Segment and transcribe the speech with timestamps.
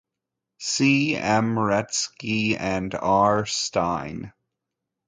[0.57, 1.53] See M.
[1.53, 3.45] Retsky and R.
[3.45, 4.33] Stein.